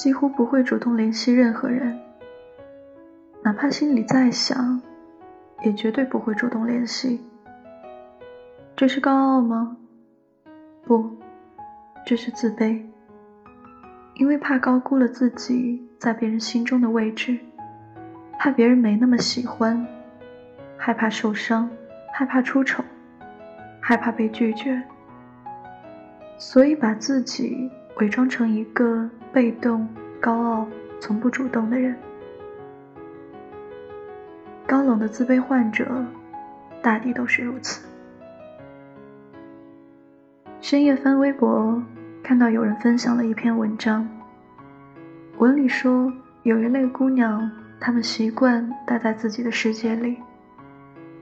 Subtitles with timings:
[0.00, 2.00] 几乎不会主动联系任何人，
[3.42, 4.80] 哪怕心里再想，
[5.62, 7.20] 也绝对不会主动联系。
[8.74, 9.76] 这是高傲吗？
[10.84, 11.18] 不，
[12.06, 12.82] 这是自卑。
[14.14, 17.38] 因为怕高估了自己在别人心中的位置，
[18.38, 19.86] 怕别人没那么喜欢，
[20.78, 21.68] 害怕受伤，
[22.10, 22.82] 害怕出丑，
[23.82, 24.82] 害怕被拒绝，
[26.38, 29.86] 所以把自己伪装成一个被动、
[30.20, 30.66] 高傲、
[30.98, 31.94] 从不主动的人。
[34.66, 35.86] 高冷的自卑患者，
[36.80, 37.86] 大抵都是如此。
[40.60, 41.80] 深夜翻微博。
[42.22, 44.08] 看到有人分享了一篇文章，
[45.38, 46.12] 文里说
[46.44, 50.16] 有一类姑娘，她们习惯待在自己的世界里，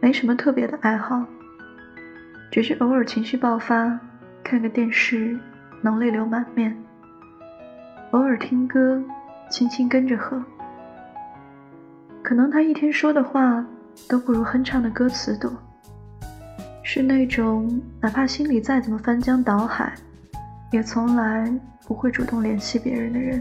[0.00, 1.24] 没什么特别的爱好，
[2.50, 4.00] 只是偶尔情绪爆发，
[4.42, 5.38] 看个电视
[5.82, 6.72] 能泪流满面；
[8.12, 9.02] 偶尔听歌，
[9.50, 10.42] 轻轻跟着和。
[12.22, 13.64] 可能他一天说的话
[14.08, 15.52] 都不如哼唱的歌词多，
[16.82, 19.92] 是那种哪怕心里再怎么翻江倒海。
[20.72, 21.48] 也从来
[21.86, 23.40] 不会主动联系别人的人。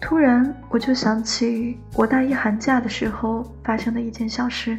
[0.00, 4.78] 突然，我就想起我大一寒假的时候发生的一件小事。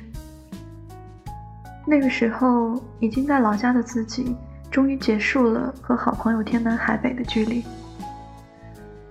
[1.85, 4.33] 那个时候，已经在老家的自己，
[4.71, 7.63] 终于结束了和好朋友天南海北的距离。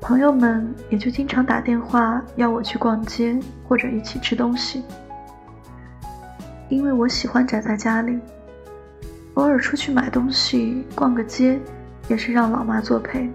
[0.01, 4.83] 朋友们也就经常打电话要我去逛街或者一起吃东西，
[6.69, 8.19] 因为我喜欢宅在家里。
[9.35, 11.61] 偶尔出去买东西、逛个街，
[12.09, 13.31] 也是让老妈作陪。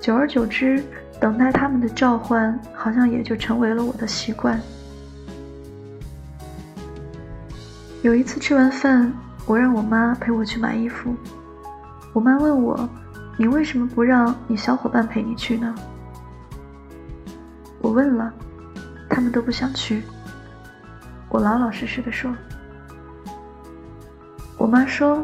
[0.00, 0.82] 久而久之，
[1.20, 4.60] 等待他们的召唤，好像也就成为了我的习惯。
[8.02, 9.12] 有一次吃完饭，
[9.46, 11.14] 我让我妈陪我去买衣服。
[12.12, 12.88] 我妈问我
[13.36, 15.74] ：“你为什么不让你小伙伴陪你去呢？”
[17.80, 18.32] 我问了，
[19.08, 20.02] 他们都不想去。
[21.28, 22.34] 我老老实实的说。
[24.56, 25.22] 我妈说：“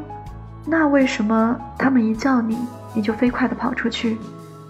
[0.66, 2.58] 那为什么他们一叫你，
[2.92, 4.18] 你就飞快的跑出去，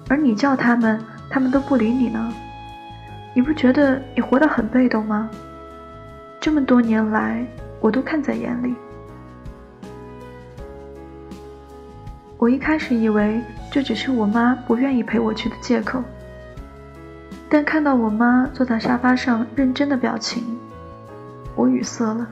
[0.09, 2.33] 而你叫他们，他们都不理你呢？
[3.35, 5.29] 你不觉得你活得很被动吗？
[6.41, 7.45] 这么多年来，
[7.81, 8.77] 我都看在眼里。
[12.41, 13.39] 我一开始以为
[13.71, 16.03] 这只是我妈不愿意陪我去的借口，
[17.51, 20.43] 但看到我妈坐在沙发上认真的表情，
[21.55, 22.27] 我语塞了。”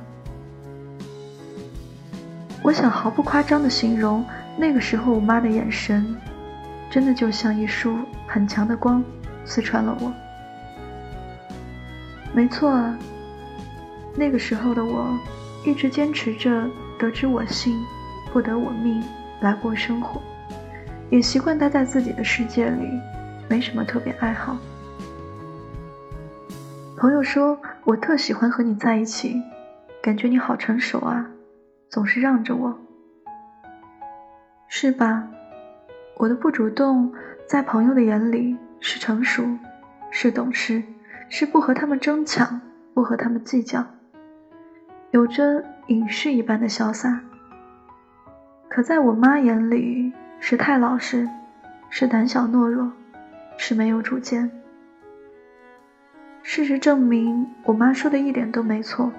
[2.65, 4.25] 我想毫不夸张的形容，
[4.57, 6.17] 那个时候我妈的眼神，
[6.89, 9.05] 真的就像一束很强的光，
[9.45, 10.11] 刺穿了我。
[12.33, 12.99] 没错啊，
[14.17, 15.15] 那个时候的我，
[15.67, 16.67] 一直坚持着
[16.99, 17.79] 得之我幸，
[18.33, 19.05] 不得我命
[19.41, 20.21] 来过生活，
[21.11, 22.89] 也习惯待在自己的世界里，
[23.49, 24.57] 没什么特别爱好。
[26.97, 29.41] 朋友说我特喜欢和你在一起，
[30.03, 31.27] 感觉你好成熟啊。
[31.89, 32.79] 总是让着我，
[34.69, 35.27] 是吧？
[36.17, 37.11] 我的不主动，
[37.47, 39.43] 在朋友的眼里是成熟，
[40.11, 40.83] 是懂事，
[41.31, 42.61] 是不和他们争抢，
[42.93, 43.87] 不和他们计较，
[45.13, 47.19] 有着隐士一般的潇洒。
[48.69, 51.29] 可在我妈眼里，是太老实，
[51.91, 52.93] 是胆小懦弱，
[53.57, 54.51] 是没有主见。
[56.43, 59.11] 事实证明，我妈说的一点都没错。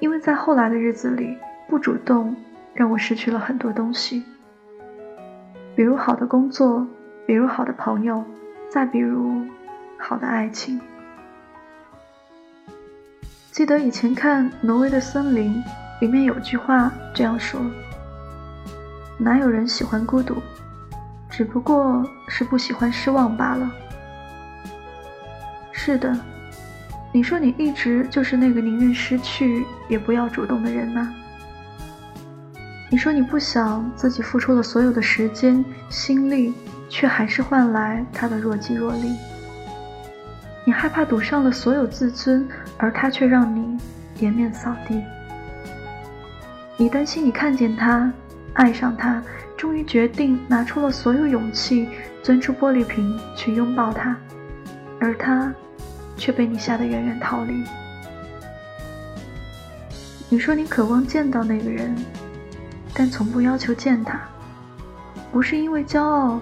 [0.00, 2.36] 因为在后来的日子里，不主动
[2.74, 4.22] 让我失去了很多东西，
[5.74, 6.86] 比如好的工作，
[7.26, 8.22] 比如好的朋友，
[8.68, 9.42] 再比如
[9.96, 10.80] 好的爱情。
[13.50, 15.54] 记得以前看《挪威的森林》，
[16.00, 17.60] 里面有句话这样说
[19.18, 20.42] ：“哪有人喜欢孤独，
[21.30, 23.70] 只不过是不喜欢失望罢了。”
[25.72, 26.16] 是的。
[27.12, 31.08] 你说你一直就是那个宁愿失去也不要主动的人呐？
[32.90, 36.52] 你说你不想自己付出了所有的时间心力，
[36.88, 39.16] 却还是换来他的若即若离。
[40.64, 43.78] 你害怕赌上了所有自尊，而他却让你
[44.18, 45.00] 颜面扫地。
[46.76, 48.12] 你担心你看见他，
[48.54, 49.22] 爱上他，
[49.56, 51.88] 终于决定拿出了所有勇气，
[52.22, 54.16] 钻出玻璃瓶去拥抱他，
[54.98, 55.52] 而他。
[56.16, 57.64] 却被你吓得远远逃离。
[60.28, 61.92] 你说你渴望见到那个人，
[62.94, 64.20] 但从不要求见他，
[65.32, 66.40] 不是因为骄傲，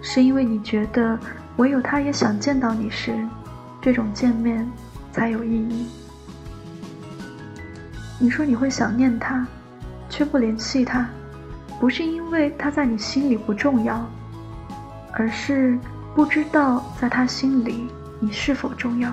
[0.00, 1.18] 是因为你觉得
[1.56, 3.12] 唯有他也想见到你时，
[3.82, 4.64] 这种见面
[5.10, 5.88] 才有意义。
[8.20, 9.44] 你说你会想念他，
[10.08, 11.08] 却不联系他，
[11.78, 14.04] 不是因为他在你心里不重要，
[15.12, 15.78] 而是
[16.14, 17.86] 不知道在他心里
[18.20, 19.12] 你是否重要。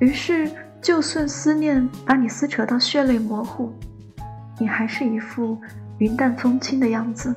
[0.00, 0.50] 于是，
[0.80, 3.72] 就算思念把你撕扯到血泪模糊，
[4.58, 5.56] 你还是一副
[5.98, 7.32] 云淡风轻的样子。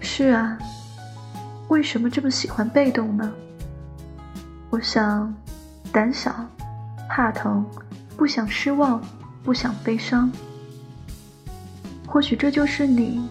[0.00, 0.58] 是啊，
[1.68, 3.32] 为什么这么喜欢被动呢？
[4.68, 5.32] 我想，
[5.92, 6.34] 胆小，
[7.08, 7.64] 怕疼，
[8.16, 9.00] 不想失望，
[9.42, 10.30] 不想悲伤。
[12.06, 13.28] 或许这就是你，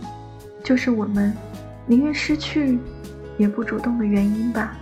[0.63, 1.35] 就是我们，
[1.85, 2.79] 宁愿失去，
[3.37, 4.75] 也不主动的原因吧。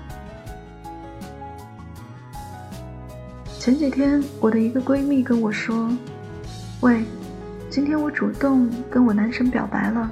[3.60, 5.90] 前几天，我的一个闺蜜跟我说
[6.82, 7.04] ：“喂，
[7.70, 10.10] 今天我主动跟我男神表白了。”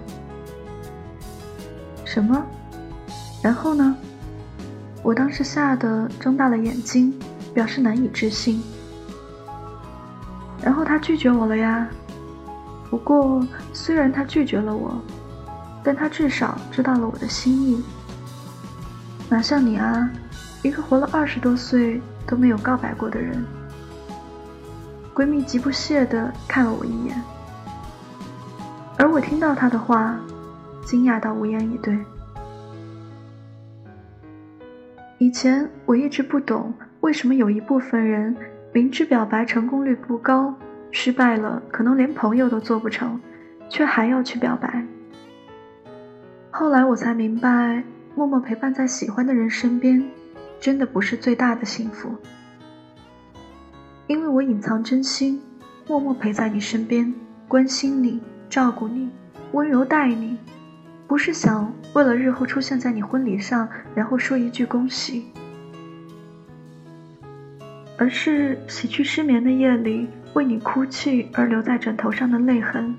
[2.03, 2.45] 什么？
[3.41, 3.95] 然后呢？
[5.01, 7.17] 我当时吓得睁大了眼睛，
[7.53, 8.61] 表示难以置信。
[10.67, 11.87] 然后他拒绝我了呀。
[12.89, 13.41] 不过，
[13.71, 15.01] 虽然他拒绝了我，
[15.81, 17.81] 但他至少知道了我的心意。
[19.29, 20.09] 哪像你啊，
[20.63, 22.01] 一个活了二十多岁。
[22.27, 23.41] 都没有告白过的人，
[25.15, 27.23] 闺蜜极不屑地看了我一眼，
[28.97, 30.19] 而我听到她的话，
[30.85, 31.97] 惊讶到无言以对。
[35.19, 38.35] 以前我一直不懂，为什么有一部分人
[38.77, 40.53] 明知表白成功率不高，
[40.91, 43.19] 失败了可能连朋友都做不成，
[43.67, 44.85] 却还要去表白。
[46.51, 47.83] 后来我才明白，
[48.13, 50.07] 默默陪伴在喜欢的人身边。
[50.59, 52.15] 真的不是最大的幸福，
[54.05, 55.41] 因为我隐藏真心，
[55.87, 57.11] 默默陪在你身边，
[57.47, 59.09] 关心你，照顾你，
[59.53, 60.37] 温柔待你，
[61.07, 65.31] 不是想为了日后出现在你婚礼上，然后说一句恭喜，
[67.97, 72.95] 而是洗去失眠的夜里为你哭泣而留在枕头上的泪痕，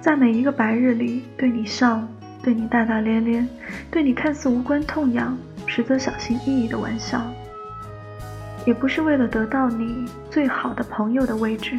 [0.00, 2.06] 在每一个白日里对你笑，
[2.42, 3.44] 对你大大咧咧，
[3.90, 5.36] 对你看似无关痛痒。
[5.68, 7.20] 实则小心翼翼的玩笑，
[8.64, 11.76] 也不是为了得到你最好的朋友的位置，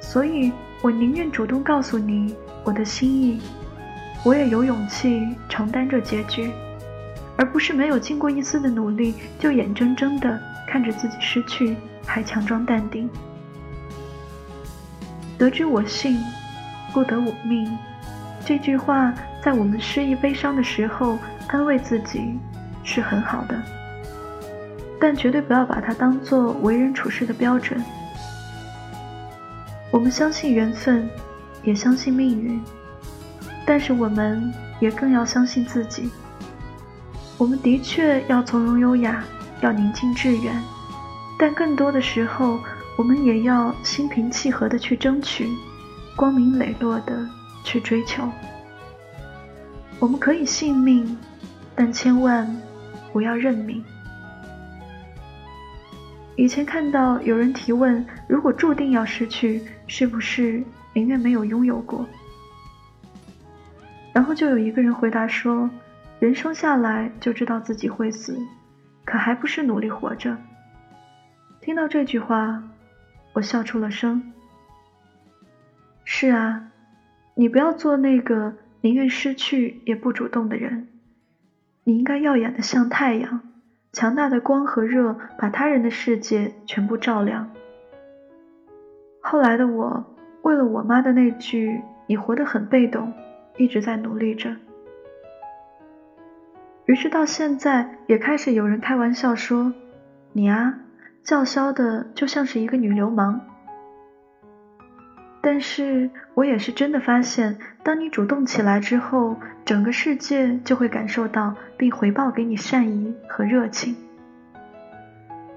[0.00, 3.40] 所以我宁愿主动告诉你我的心意，
[4.24, 6.52] 我也有勇气承担这结局，
[7.40, 10.38] 而不是没有经过一丝的努力就眼睁睁的
[10.68, 13.08] 看着自己失去，还强装淡定。
[15.38, 16.20] 得之我幸，
[16.92, 17.66] 不得我命。
[18.44, 21.18] 这句话在我们失意悲伤的时候。
[21.52, 22.38] 安慰自己
[22.84, 23.60] 是很好的，
[25.00, 27.82] 但绝对不要把它当做为人处事的标准。
[29.90, 31.10] 我们相信缘分，
[31.64, 32.62] 也相信命运，
[33.66, 36.08] 但是我们也更要相信自己。
[37.40, 39.24] 我们的确要从容优雅，
[39.62, 40.62] 要宁静致远，
[41.38, 42.60] 但更多的时候，
[42.98, 45.48] 我们也要心平气和的去争取，
[46.14, 47.26] 光明磊落的
[47.64, 48.28] 去追求。
[49.98, 51.16] 我们可以信命。
[51.74, 52.46] 但千万
[53.10, 53.82] 不要认命。
[56.36, 62.04] 以前看到有人提问：如果注定要失去，是不是宁愿没有拥有过？
[64.12, 65.70] 然后就有一个人回答说：
[66.20, 68.38] 人生下来就知道自己会死，
[69.06, 70.36] 可还不是努力活着。
[71.62, 72.62] 听到这句话，
[73.32, 74.30] 我笑出了声。
[76.04, 76.68] 是啊，
[77.34, 80.88] 你不要做那个宁愿失去也不主动的人。
[81.84, 83.40] 你应该耀眼的像太阳，
[83.90, 87.50] 强大的光和热把他人的世界全部照亮。
[89.22, 93.10] 后来的我，为了我妈的那句“你活得很被动”，
[93.56, 94.54] 一直在努力着。
[96.90, 99.72] 于是到现在，也开始有人开玩笑说
[100.34, 100.74] ：“你啊，
[101.22, 103.40] 叫嚣的就像是一个女流氓。”
[105.40, 113.94] 但是我也是真的发现，当你主动起来之后，整个世界就会感受到并回报给你善意和热情。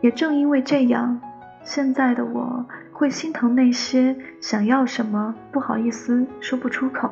[0.01, 1.19] 也正因为这样，
[1.63, 7.09] 现在的我会心疼那些想要什么不好意思说不出口，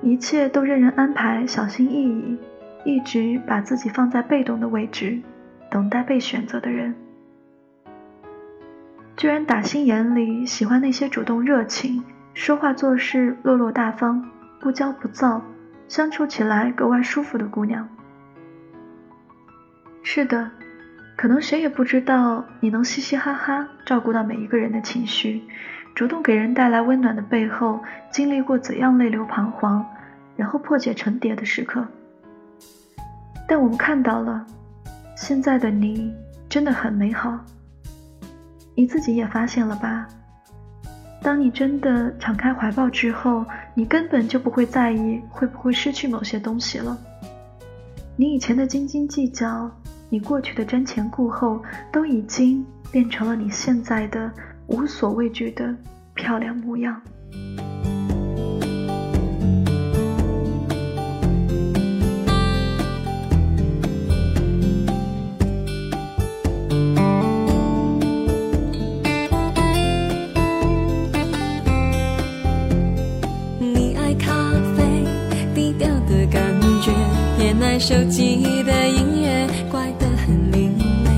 [0.00, 2.38] 一切都任人安排、小心翼翼，
[2.86, 5.20] 一直把自己放在被动的位置，
[5.68, 6.94] 等待被选择的人。
[9.16, 15.42] 居然打心眼里喜欢那些主动热情、说话做事落落大方、不骄不躁、
[15.88, 17.88] 相处起来格外舒服的姑娘。
[20.04, 20.52] 是的，
[21.16, 25.42] 可能谁也不知道你能嘻嘻哈哈照顾到每一个人的情绪，
[25.92, 27.80] 主动给人带来温暖的背后，
[28.12, 29.84] 经历过怎样泪流彷徨，
[30.36, 31.88] 然后破茧成蝶的时刻。
[33.46, 34.44] 但我们看到了，
[35.16, 36.12] 现在的你
[36.48, 37.38] 真的很美好。
[38.74, 40.06] 你自己也发现了吧？
[41.22, 46.96] 当你真的敞开怀抱之后，你根本就不会在意会不会失去某些东西了。
[48.16, 49.70] 你以前的斤斤计较，
[50.08, 51.60] 你过去的瞻前顾后，
[51.90, 54.30] 都已经变成了你现在的
[54.66, 55.74] 无所畏惧的
[56.14, 57.00] 漂亮模样。
[77.78, 81.10] 手机的音乐怪得很另类，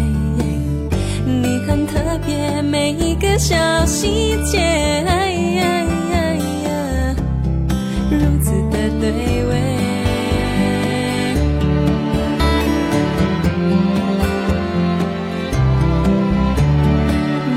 [1.24, 4.58] 你很特别，每一个小细节，
[8.10, 9.10] 如此的对
[9.44, 9.54] 味。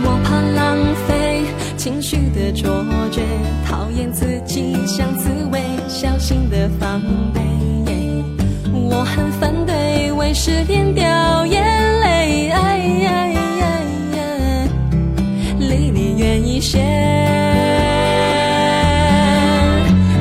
[0.04, 0.78] 我怕浪
[1.08, 1.44] 费
[1.76, 2.86] 情绪的错
[10.44, 11.06] 失恋掉
[11.46, 11.64] 眼
[12.00, 13.40] 泪，哎呀呀
[14.18, 14.26] 呀
[15.60, 16.80] 离你远一些。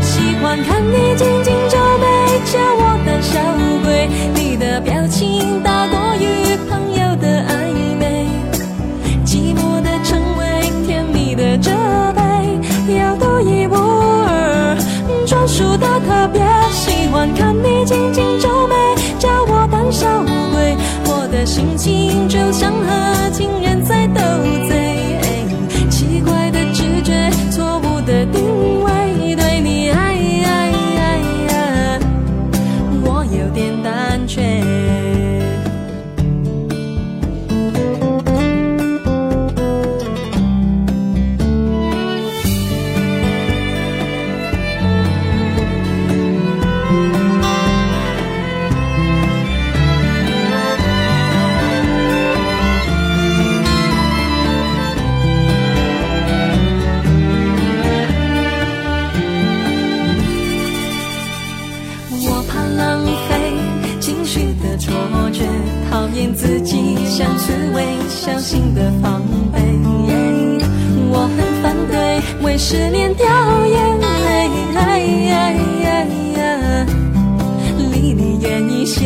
[0.03, 2.05] 喜欢看你紧紧皱眉，
[2.53, 3.41] 叫我胆小
[3.83, 4.11] 鬼。
[4.35, 6.10] 你的表情大过
[21.51, 24.21] 心情就像和情人在斗
[24.69, 24.80] 嘴，
[67.21, 69.21] 像刺猬，小心的防
[69.53, 69.61] 备。
[71.13, 73.27] 我很反对为失恋掉
[73.67, 74.49] 眼泪，
[77.93, 79.05] 离你远一些。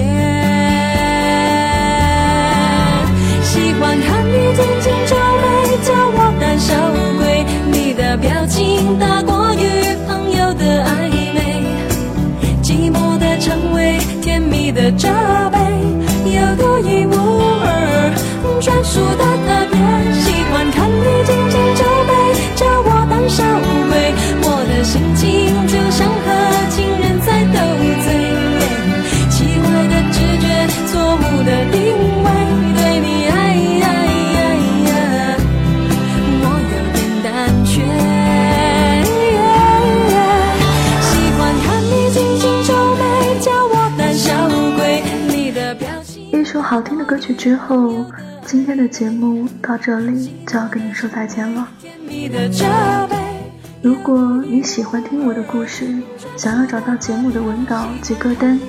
[3.42, 6.72] 喜欢看你紧紧皱眉，叫我胆小
[7.18, 7.44] 鬼。
[7.72, 11.36] 你的表情大过于朋友的暧昧，
[12.62, 15.08] 寂寞的称谓，甜蜜的责
[47.24, 48.04] 好听的歌曲之后，
[48.44, 51.66] 今天的节目到这里就要跟你说再见了。
[53.80, 55.86] 如果你喜欢听我的故事，
[56.36, 58.60] 想要找到节目的文稿及歌单，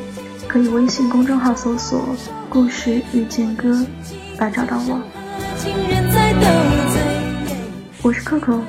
[0.47, 2.15] 可以微信公众号搜索
[2.49, 3.85] “故事遇见歌”
[4.39, 5.01] 来找到我。
[8.01, 8.61] 我是 Coco，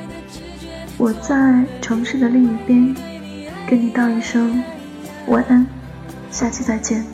[0.98, 2.92] 我在城市的另一边，
[3.68, 4.62] 跟你道一声
[5.28, 5.64] 晚安，
[6.32, 7.04] 下期再见。